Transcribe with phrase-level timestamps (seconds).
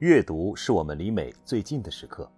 [0.00, 2.30] 阅读是我们离美最近的时刻，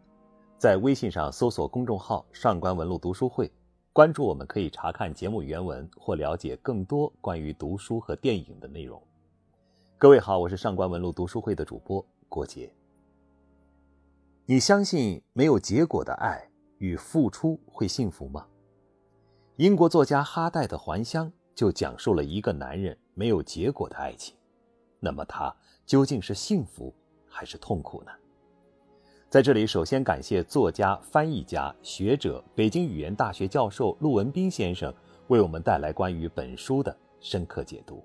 [0.56, 3.52] 在微信上搜索公众号“上官文录读书会”，
[3.92, 9.02] 关注我们可以查看节目原文或了解更多关于读书和电影的内容。
[9.98, 12.72] 各位好，我是上官文录读书会的主播郭杰。
[14.46, 16.42] 你相信没有结果的爱
[16.78, 18.46] 与付出会幸福吗？
[19.56, 24.34] 英国作家哈代的《还乡》就讲述了一个男人没有结果的爱情，
[24.98, 25.54] 那么他
[25.84, 26.94] 究竟是幸福？
[27.40, 28.12] 还是痛苦呢？
[29.30, 34.92] 在这里，首先感谢作家、翻译家、学者、北京语言大学教授陆文斌先生
[35.28, 38.04] 为我们带来关于本书的深刻解读。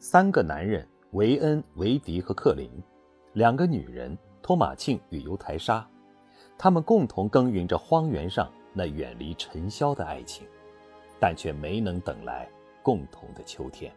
[0.00, 2.68] 三个男人维恩、维迪和克林，
[3.34, 5.88] 两个女人托马庆与尤台莎，
[6.58, 10.44] 他们共同耕耘着荒原上那远离尘嚣的爱情，
[11.20, 12.50] 但却没能等来
[12.82, 13.94] 共同的秋天。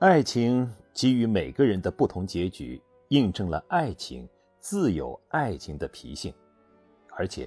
[0.00, 4.26] 爱情给予每个人的不同结局，印证了爱情
[4.60, 6.32] 自有爱情的脾性，
[7.10, 7.46] 而且，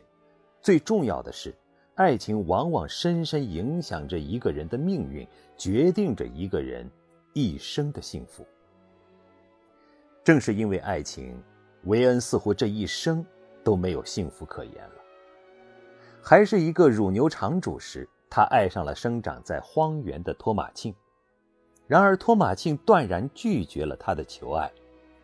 [0.62, 1.52] 最重要的是，
[1.96, 5.28] 爱情往往深深影响着一个人的命运，
[5.58, 6.88] 决定着一个人
[7.34, 8.46] 一生的幸福。
[10.24, 11.36] 正是因为爱情，
[11.86, 13.26] 维恩似乎这一生
[13.64, 14.96] 都没有幸福可言了。
[16.22, 20.94] 还是一个乳牛场主时，他爱上了生长在荒原的托马庆。
[21.90, 24.72] 然而，托马庆断然拒绝了他的求爱，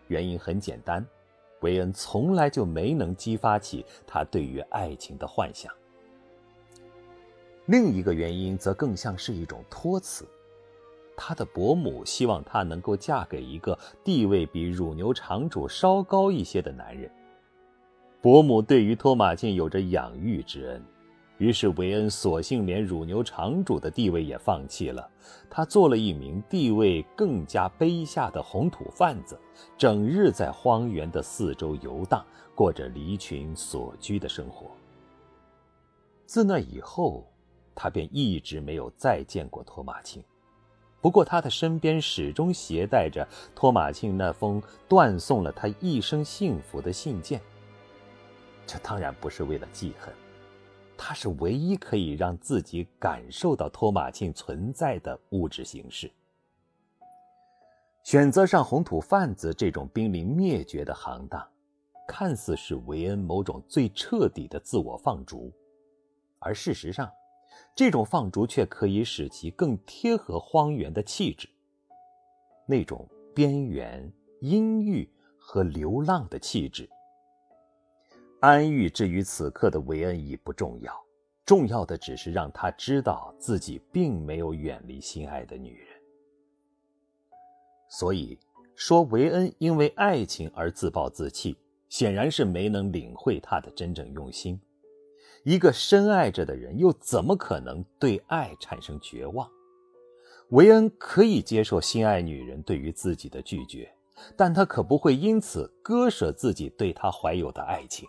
[0.08, 1.06] 原因很简单，
[1.60, 5.72] 维恩从来就没能激发起他对于爱情的幻想。
[7.68, 10.26] 另一个原因则更像是一种托词，
[11.16, 17.12] 他的伯母希望她能够嫁给一个地位比乳牛场主稍高一些的男人。
[18.24, 20.84] 伯母对于托马庆有着养育之恩。
[21.38, 25.10] 于是，维恩索性连乳牛场主的地位也放弃了，
[25.50, 29.38] 他做了一名地位更加卑下的红土贩子，
[29.78, 32.26] 整日在荒原的四周游荡，
[32.56, 34.72] 过着离群所居的生活。
[36.26, 37.28] 自那以后，
[37.76, 40.24] 他便一直没有再见过托马庆。
[41.02, 47.42] 不过，他的身边始终携带着托马庆那封断送了他一生幸福的信件。
[48.66, 50.14] 这当然不是为了记恨。
[50.98, 56.12] 它是唯一可以让自己感受到托马庆存在的物质形式。
[58.04, 61.44] 选择上红土贩子这种濒临灭绝的行当，
[62.08, 65.52] 看似是维恩某种最彻底的自我放逐，
[66.38, 67.12] 而事实上，
[67.74, 71.50] 这种放逐却可以使其更贴合荒原的气质，
[72.68, 76.88] 那种边缘、阴郁和流浪的气质。
[78.46, 80.94] 安逸至于此刻的维恩已不重要，
[81.44, 85.88] 重要的只是让他知道自己并没有远离心爱的女人。
[87.90, 88.38] 所以
[88.76, 91.58] 说，维恩因为爱情而自暴自弃，
[91.90, 94.62] 显然是没能领会他的真正用心。
[95.44, 99.50] 一个深爱着的人，又怎么可能对爱产生绝望？
[100.50, 103.92] 维恩可以接受心爱女人对于自己的拒绝，
[104.38, 108.08] 但他可不会因此割舍自己对她怀有的爱情。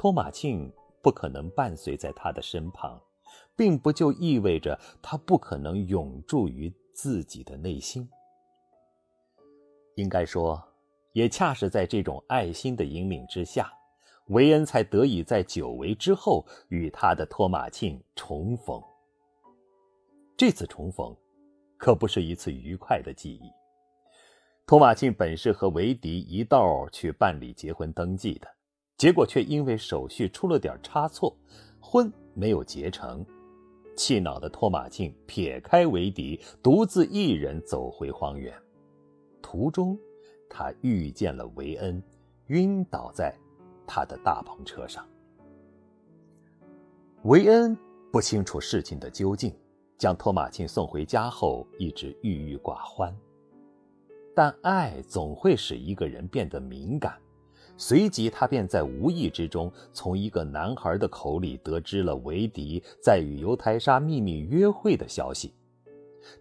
[0.00, 0.72] 托马庆
[1.02, 2.98] 不可能伴随在他的身旁，
[3.54, 8.08] 并不就意味着他不可能永驻于自己的内心。
[9.96, 10.58] 应该说，
[11.12, 13.70] 也恰是在这种爱心的引领之下，
[14.28, 18.82] 维恩才得以在久违之后与他的托马庆重逢。
[20.34, 21.14] 这次重逢，
[21.76, 23.52] 可不是一次愉快的记忆。
[24.64, 28.48] 托马庆本是和维迪一道去办理结婚登记的。
[29.00, 31.34] 结果却因为手续出了点差错，
[31.80, 33.24] 婚没有结成。
[33.96, 38.54] 气恼的托马庆撇开维迪，独自一人走回荒原。
[39.40, 39.98] 途中，
[40.50, 42.02] 他遇见了维恩，
[42.48, 43.34] 晕倒在
[43.86, 45.02] 他的大篷车上。
[47.22, 47.74] 维恩
[48.12, 49.50] 不清楚事情的究竟，
[49.96, 53.16] 将托马庆送回家后一直郁郁寡欢。
[54.36, 57.18] 但爱总会使一个人变得敏感。
[57.80, 65.54] 随即，他便在无意之中从一个男孩的口里得知了维迪在与犹太莎秘密约会的消息，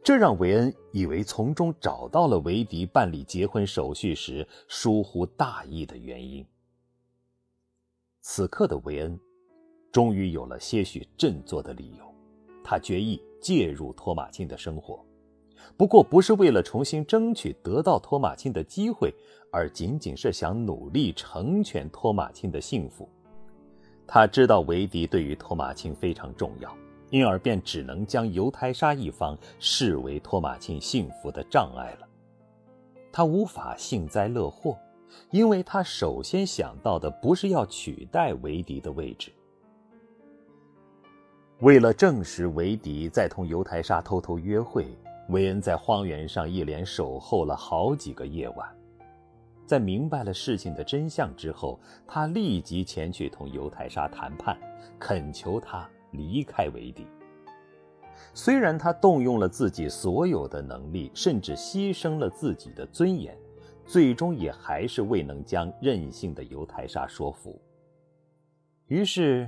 [0.03, 6.45] 这让维恩以为从中找到了维迪办理结婚手续时疏忽大意的原因。
[8.19, 9.17] 此刻的维恩，
[9.93, 12.03] 终于有了些许振作的理由，
[12.61, 15.08] 他决意介入托马金的生活。
[15.77, 19.13] 不过，不是为了重新争取得到托马钦的机会，
[19.51, 23.07] 而仅仅是想努力成全托马钦的幸福。
[24.05, 26.75] 他知道维迪对于托马钦非常重要，
[27.11, 32.07] 因而便只能将犹太沙一方视为托马钦幸福的障碍了。
[33.11, 34.77] 他无法幸灾乐祸，
[35.31, 39.31] 因为他首先想到的不是要取代维迪的位置。
[41.59, 44.87] 为了证实维迪在同犹太沙偷偷约会，
[45.29, 48.67] 韦恩在荒原上一连守候了好几个夜晚。
[49.65, 54.57] 在明白了事情的真相之后，他立即前去同犹太沙谈判，
[54.97, 57.05] 恳求他离开维迪。
[58.33, 63.37] 虽然他动用了自己所有的能力，甚至牺牲了自己的尊严，
[63.85, 67.61] 最终也还是未能将任性的犹太沙说服。
[68.87, 69.47] 于是，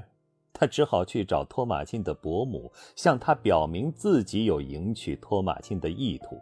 [0.53, 6.39] 他只好去找托马钦的伯母，向他表明自己有迎娶托马钦的意图。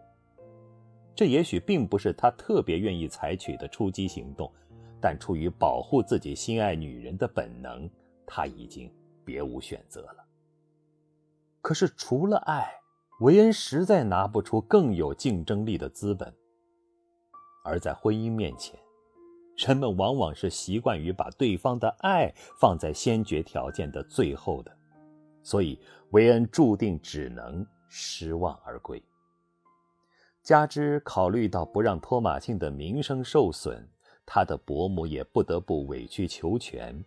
[1.16, 4.52] 这也许并不是他特别愿意采取的出击行动，
[5.02, 7.90] 但出于保护自己心爱女人的本能，
[8.26, 8.90] 他已经
[9.26, 10.26] 别无选择了。
[11.62, 12.72] 可是除了爱，
[13.20, 16.34] 维恩实在拿不出更有竞争力的资本。
[17.66, 18.80] 而在婚姻面前，
[19.68, 24.76] 人们往往是习惯于把对方的爱放在先决条件的最后的，
[25.44, 25.78] 所以
[26.12, 29.04] 维恩注定只能失望而归。
[30.42, 33.86] 加之考虑到不让托马庆的名声受损，
[34.26, 37.04] 他的伯母也不得不委曲求全，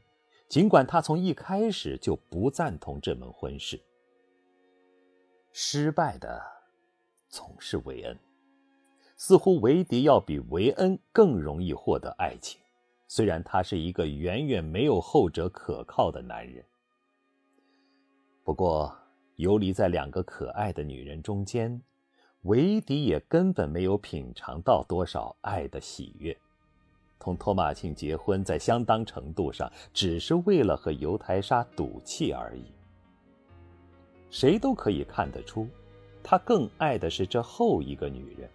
[0.47, 3.81] 尽管他从一开始就不赞同这门婚事。
[5.53, 6.41] 失败的
[7.29, 8.19] 总是维恩，
[9.17, 12.61] 似乎维迪要比维恩更容易获得爱情，
[13.09, 16.65] 虽然他是一个远远没有后者可靠的男人。
[18.45, 18.97] 不过，
[19.37, 21.81] 游离在两个可爱的女人中间。
[22.43, 26.37] 维迪也根本没有品尝到多少爱的喜悦，
[27.17, 32.65] 同托马庆结婚，在相当程度上只是为了和犹太莎赌气而已。
[34.29, 35.69] 谁都可以看得出，
[36.21, 38.51] 他更爱的是这后一个女人，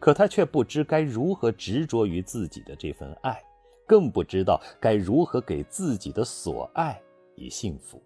[0.00, 3.40] 可他却不知该如何执着于自己的这份爱，
[3.86, 7.00] 更不知道该如何给自己的所爱
[7.36, 8.02] 以幸福。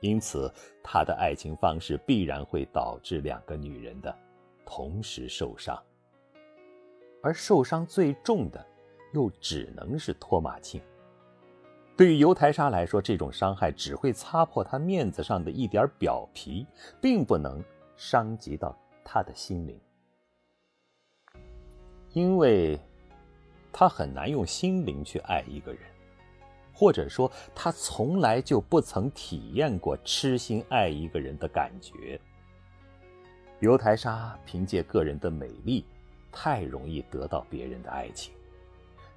[0.00, 0.52] 因此，
[0.82, 4.16] 他的爱情方式必然会导致两个女人的
[4.64, 5.80] 同时受伤，
[7.22, 8.64] 而受伤最重的，
[9.12, 10.80] 又只能是托马庆。
[11.96, 16.66] 对于犹太莎来说，这种伤害只会擦破她面子上的一点表皮，
[17.00, 17.62] 并不能
[17.96, 19.80] 伤及到她的心灵，
[22.12, 22.78] 因为，
[23.72, 25.80] 他很难用心灵去爱一个人。
[26.74, 32.18] 或者说，他从来就不曾体验过痴心爱一个人的感觉。
[33.60, 35.84] 尤台莎凭借个人的美丽，
[36.32, 38.32] 太容易得到别人的爱情。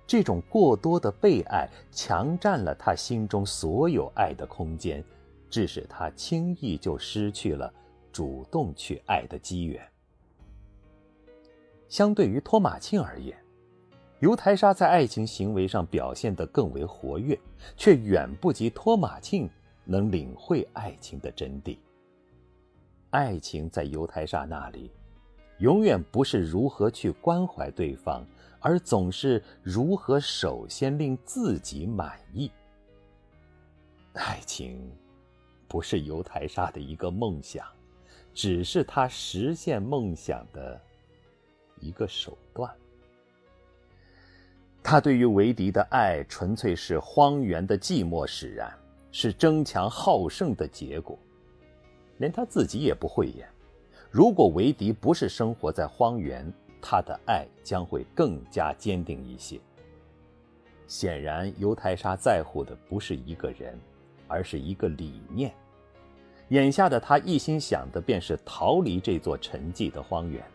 [0.05, 5.03] 这种过多的被爱，强占了他心中所有爱的空间，
[5.49, 7.73] 致使他轻易就失去了
[8.11, 9.81] 主动去爱的机缘。
[11.95, 13.33] 相对于托马庆而言，
[14.19, 17.39] 尤台莎在爱情行为上表现得更为活跃，
[17.77, 19.49] 却远不及托马庆
[19.85, 21.77] 能领会爱情的真谛。
[23.11, 24.91] 爱情在犹太莎那里，
[25.59, 28.27] 永远不是如何去关怀对方，
[28.59, 32.51] 而总是如何首先令自己满意。
[34.11, 34.91] 爱情，
[35.65, 37.65] 不是犹太莎的一个梦想，
[38.33, 40.77] 只是他实现梦想的
[41.79, 42.69] 一个手段。
[44.83, 48.71] 他对于维迪的爱，纯粹是荒原的寂寞使然，
[49.11, 51.17] 是争强好胜的结果。
[52.17, 53.49] 连他自己也不讳言，
[54.11, 59.59] 如果维迪不是生活在荒原，他的爱将会更加坚定一些。
[60.87, 63.77] 显然，犹太莎在乎的不是一个人，
[64.27, 65.51] 而是一个理念。
[66.49, 70.45] 眼下的他一心想的便是逃离这座沉寂的荒原。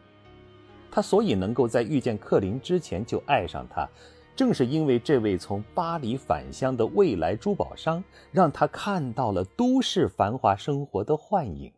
[0.91, 3.89] 他所以能够在遇见克林之前就爱上他。
[4.37, 11.71] 正是因为这位从巴黎返乡的未来珠宝商，让他看到了都市繁华生活的幻影。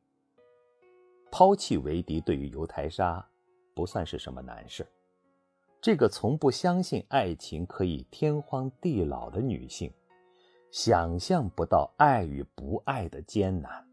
[1.30, 3.26] 抛弃维迪对于犹太沙，
[3.74, 4.86] 不算是什么难事。
[5.80, 9.90] 这个从不相信爱情可以天荒地老的女性，
[10.70, 13.84] 想象不到爱与不爱的艰难。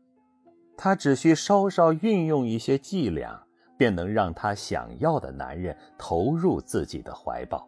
[0.78, 3.48] 她只需稍稍运用一些伎俩，
[3.80, 7.66] 便能让她想要的男人投入自己的怀抱。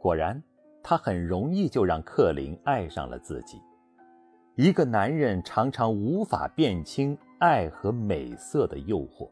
[0.00, 0.42] 果然，
[0.82, 3.62] 他很容易就让克林爱上了自己。
[4.56, 9.30] 一个男人常常无法辨清爱和美色的诱惑，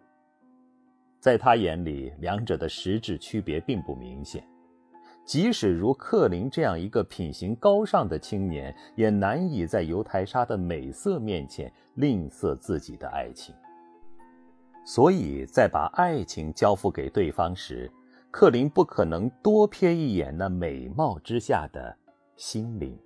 [1.18, 4.42] 在他眼里，两者的实质区别并不明显。
[5.24, 13.52] 即使如克林这样一个品行高尚的青年，也难以在犹太莎的美色面前吝啬自己的爱情。
[14.84, 17.90] 所以在把爱情交付给对方时，
[18.30, 21.96] 克林不可能多瞥一眼那美貌之下的
[22.36, 22.98] 心灵，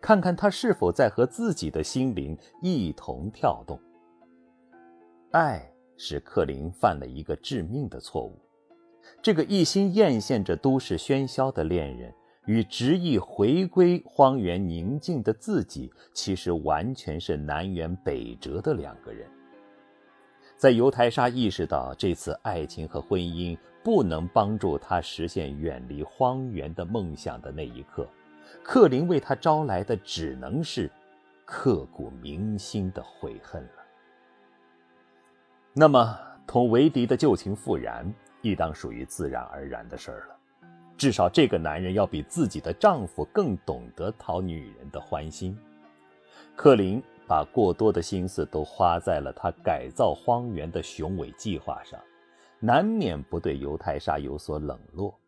[0.00, 3.80] 看看他是否在和自己的心灵一同跳动。
[5.32, 8.38] 爱使克林犯了一个致命的错误，
[9.20, 12.14] 这个一心艳羡着都市喧嚣的恋人，
[12.46, 19.28] 与执意回归荒原宁静的自己，其实完全是南辕北辙的两个人。
[20.56, 28.08] 在犹太莎意识到这次爱情和婚姻不能帮助她实现远离荒原的梦想的那一刻，
[28.62, 30.90] 克林为她招来的只能是
[31.44, 33.84] 刻骨铭心的悔恨了。
[35.74, 40.36] 那么，同维迪的旧情复燃，亦当属于自然而然的事儿了。
[40.96, 45.58] 至少，这个男人要比自己的丈夫更懂得讨女人的欢心。
[46.56, 47.02] 克林。
[47.26, 51.98] 把过多的心思都花在了他改造荒原的雄伟计划上，
[52.60, 55.18] 难免不对犹太沙有所冷落。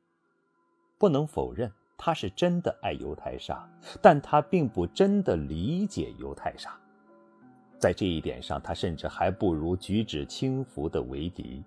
[0.98, 3.68] 不能否认，他是真的爱犹太沙，
[4.00, 6.74] 但他并不真的理解犹太沙。
[7.78, 11.62] 在这一点上，他甚至还不如举止轻浮的维迪。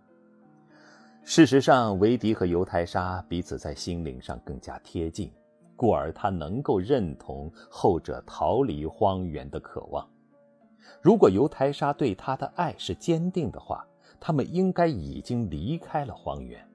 [1.24, 5.32] 事实上，维迪和犹太沙彼此在心灵上更加贴近，
[5.76, 10.08] 故而他能够认同后者逃离荒原的渴望。
[11.02, 13.86] 如果犹太沙对他的爱是坚定的话，
[14.20, 16.66] 他们应该已经离开了荒原。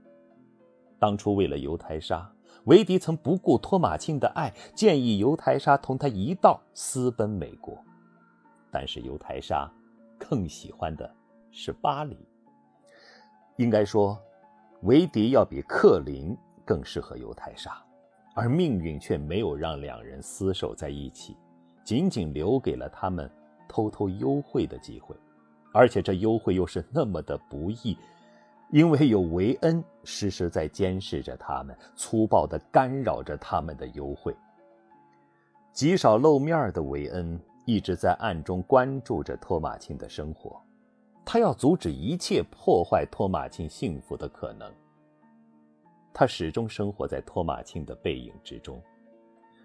[0.99, 2.31] 当初为了犹太沙，
[2.65, 7.77] 维迪曾不顾托马庆的爱，建议犹太沙同他一道私奔美国。
[8.71, 9.71] 但是犹太沙
[10.19, 11.09] 更喜欢的
[11.51, 12.17] 是巴黎。
[13.57, 14.19] 应该说，
[14.83, 17.77] 维迪要比克林更适合犹太沙，
[18.35, 21.37] 而命运却没有让两人厮守在一起，
[21.85, 23.31] 仅仅留给了他们。
[23.75, 25.17] 偷偷幽会的机会，
[25.73, 27.99] 而且这幽会又是那么的不易，
[28.71, 34.33] 因为有维恩时时在监视着他们，粗暴地干扰着他们的幽会。
[35.73, 40.63] 极少露面的维恩一直在暗中关注着托马钦的生活，
[41.25, 44.73] 他要阻止一切破坏托马钦幸福的可能。
[46.13, 48.81] 他始终生活在托马钦的背影之中。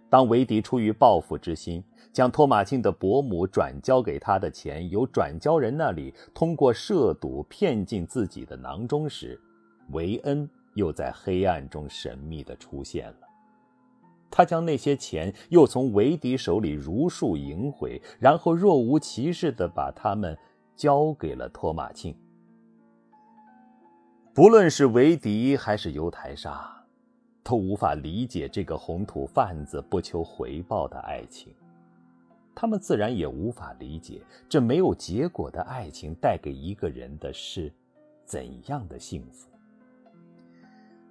[0.09, 9.39] 当维迪出于报复之心，将托马庆的伯母转交给他的钱由转交人那里通过涉赌骗进自己的囊中时，
[9.91, 13.27] 维恩又在黑暗中神秘地出现了。
[14.31, 20.37] 他将那些钱又从维迪手里如数赢回，然后若无其事地把他们
[20.75, 22.15] 交给了托马庆。
[24.33, 26.85] 不论是维迪还是犹太沙。
[27.49, 31.51] 都无法理解这个红土贩子不求回报的爱情，
[32.53, 37.73] 他们自然也无法理解这没有结果的爱情带给一个人的是
[38.23, 39.49] 怎样的幸福。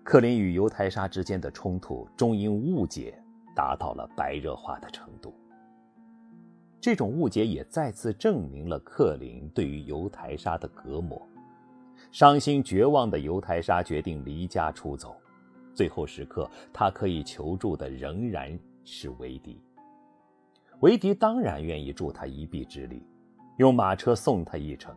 [0.05, 3.21] 克林与犹太沙之间的冲突终因误解
[3.53, 5.35] 达到了白热化的程度。
[6.81, 11.21] 这种误解也再次证明了克林对于犹太沙的隔膜。
[12.13, 15.17] 伤心绝望的犹太沙决定离家出走。
[15.79, 19.63] 最后时刻，他可以求助的仍然是维迪。
[20.81, 23.07] 维迪当然愿意助他一臂之力，
[23.59, 24.93] 用马车送他一程。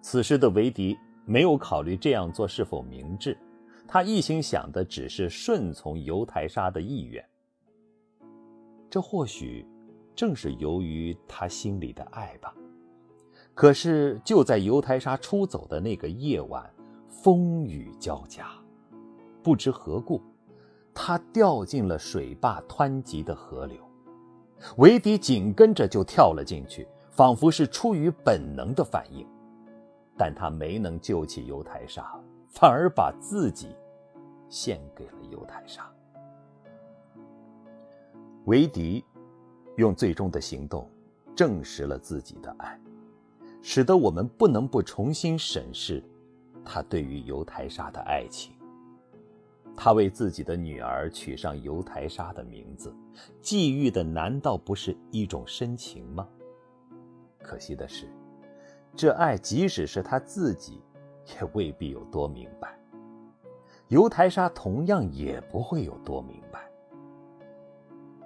[0.00, 3.38] 此时的维迪没有考虑这样做是否明智，
[3.86, 7.24] 他一心想的只是顺从犹太沙的意愿。
[8.90, 9.64] 这或许
[10.16, 12.52] 正是由于他心里的爱吧。
[13.54, 16.68] 可是就在犹太沙出走的那个夜晚，
[17.06, 18.50] 风雨交加。
[19.42, 20.20] 不知何故，
[20.94, 23.78] 他掉进了水坝湍急的河流，
[24.76, 29.26] 维迪紧跟着就跳了进去，仿佛是出于本能的反应，
[30.16, 32.14] 但他没能救起犹太沙，
[32.48, 33.74] 反而把自己
[34.48, 35.90] 献给了犹太沙。
[38.44, 39.04] 维迪
[39.76, 40.88] 用最终的行动
[41.34, 42.78] 证实了自己的爱，
[43.62, 46.02] 使得我们不能不重新审视
[46.64, 48.52] 他对于犹太沙的爱情。
[49.76, 52.94] 他为自己的女儿取上犹太莎的名字，
[53.42, 56.28] 觊觎的难道不是一种深情吗？
[57.40, 58.06] 可惜的是，
[58.94, 60.80] 这爱即使是他自己，
[61.26, 62.78] 也未必有多明白。
[63.88, 66.60] 犹太莎同样也不会有多明白。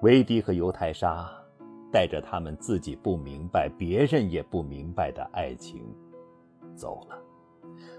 [0.03, 1.26] 维迪和犹太莎
[1.91, 5.83] 带着他们自己不明白、别人也不明白的爱情
[6.75, 7.19] 走了，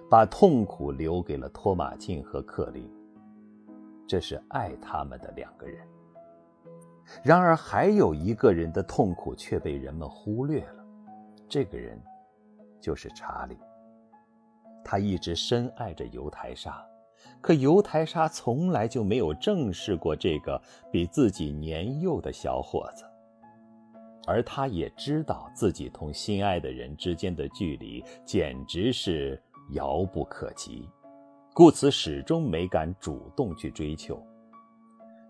[0.10, 2.88] 把痛苦留给了托马庆和克林。
[4.08, 5.86] 这是爱他们的两个人。
[7.24, 10.86] 然而，还有一个人的痛苦却被人们忽略了，
[11.48, 12.02] 这个人
[12.82, 13.58] 就是查理。
[14.84, 16.86] 他一直深爱着尤台莎，
[17.42, 20.62] 可尤台莎从来就没有正视过这个
[20.92, 23.04] 比自己年幼的小伙子。
[24.26, 30.90] 而他也知道自己同心爱的人之间的距离简直是遥不可及，
[31.58, 34.24] 故此始终没敢主动去追求。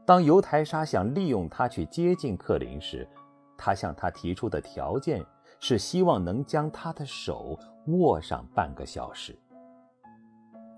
[0.06, 3.08] 当尤台莎想利用他去接近克林时，
[3.58, 5.26] 他向他提出的条件
[5.62, 9.34] 是希望能将他的手握上半个小时。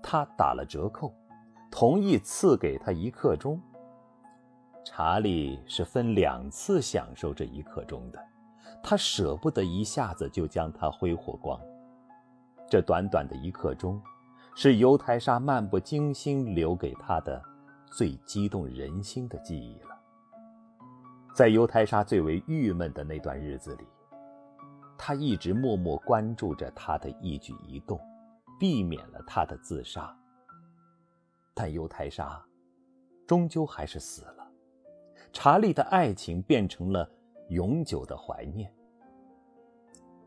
[0.00, 1.12] 他打了折扣，
[1.68, 3.60] 同意赐给他一刻钟。
[4.84, 8.24] 查理是分两次享受这一刻钟的，
[8.80, 11.60] 他舍不得一下子就将它挥霍光。
[12.68, 14.00] 这短短的一刻钟，
[14.62, 17.42] 是犹太莎漫不经心留给他的
[17.86, 19.98] 最激动人心的记忆了。
[21.34, 23.86] 在犹太莎最为郁闷的那段日子里，
[24.98, 27.98] 他一直默默关注着他的一举一动，
[28.58, 30.14] 避免了他的自杀。
[31.54, 32.38] 但犹太莎
[33.26, 34.46] 终究还是死了。
[35.32, 37.10] 查理的爱情变成了
[37.48, 38.70] 永久的怀念。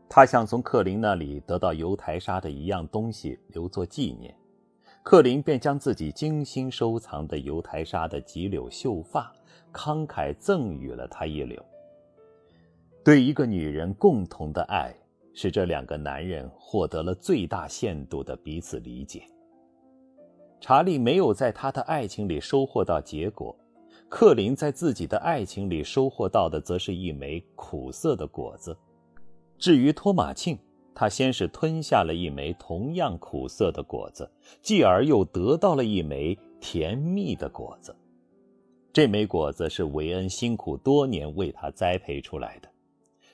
[0.08, 4.32] 他想从克林那里得到犹台沙的一样东西留作纪念，
[5.02, 9.32] 克林便将自己精心收藏的犹台沙的几绺秀发
[9.72, 11.60] 慷慨赠予了他一绺。
[13.04, 14.94] 对一个女人共同的爱，
[15.34, 19.24] 使这两个男人获得了最大限度的彼此理解。
[20.60, 23.54] 查理没有在他的爱情里收获到结果。
[24.08, 28.76] 克林在自己的爱情里收获到的，则是一枚苦涩的果子。
[29.58, 30.58] 至于托马庆，
[30.94, 34.30] 他先是吞下了一枚同样苦涩的果子，
[34.62, 37.94] 继而又得到了一枚甜蜜的果子。
[38.92, 42.68] 这枚果子是维恩辛苦多年为他栽培出来的。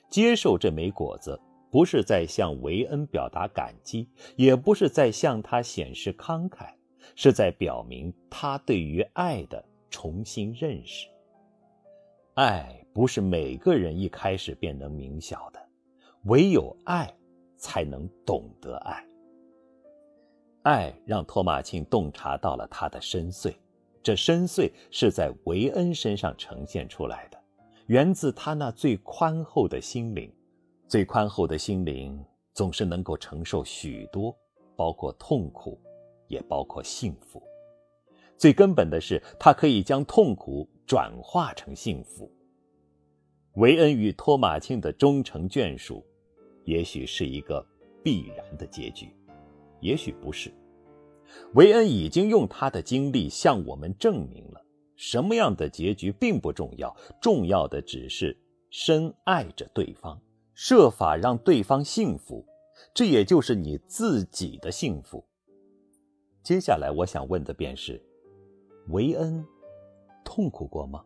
[0.09, 6.73] 接受这枚果子，不是在向维恩表达感激，也不是在向他显示慷慨，
[7.15, 9.63] 是在表明他对于爱的。
[9.93, 11.05] 重新认识，
[12.35, 15.59] 爱不是每个人一开始便能明晓的，
[16.25, 17.11] 唯有爱，
[17.57, 19.03] 才能懂得爱。
[20.63, 23.53] 爱让托马庆洞察到了他的深邃，
[24.03, 27.41] 这深邃是在维恩身上呈现出来的，
[27.87, 30.31] 源自他那最宽厚的心灵。
[30.87, 34.35] 最宽厚的心灵总是能够承受许多，
[34.75, 35.79] 包括痛苦，
[36.27, 37.41] 也包括幸福。
[38.37, 42.31] 最根本的是，他可以将痛苦转化成幸福。
[43.53, 46.05] 维恩与托马庆的终成眷属，
[46.65, 47.65] 也许是一个
[48.03, 49.13] 必然的结局，
[49.79, 50.51] 也许不是。
[51.53, 58.37] 维恩已经用他的经历向我们证明了，什么样的结局并不重要，重要的只是
[58.69, 60.21] 深爱着对方，
[60.53, 62.45] 设法让对方幸福，
[62.93, 65.23] 这也就是你自己的幸福。
[66.43, 68.01] 接下来我想问的便是。
[68.87, 69.45] 维恩
[70.25, 71.05] 痛苦过吗？